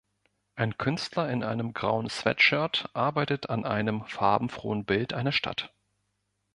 Ein 0.55 0.79
Künstler 0.79 1.29
in 1.29 1.43
einem 1.43 1.75
grauen 1.75 2.09
Sweatshirt 2.09 2.89
arbeitet 2.95 3.51
an 3.51 3.65
einem 3.65 4.03
farbenfrohen 4.07 4.83
Bild 4.83 5.13
einer 5.13 5.31
Stadt. 5.31 5.75